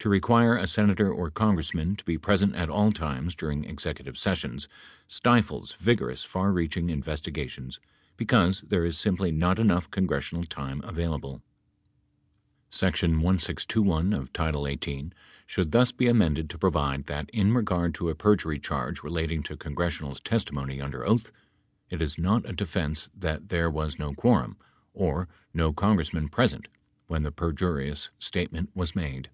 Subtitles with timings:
[0.00, 4.68] To require a Senator or Congressman to be present at all times during executive sessions
[5.08, 7.80] stifles vigorous, far reaching investigations
[8.18, 11.40] because there is simply not enough congressional time available.
[12.68, 15.14] Section 1621 of title 18
[15.46, 19.56] should thus be amended to provide that, in regard to a perjury charge relating to
[19.56, 21.32] congressional testimony under oath,
[21.88, 24.58] it is not a defense that there was no quorum
[24.94, 26.68] 11 or no Con gressman present
[27.06, 29.30] when the perjurious statement was made.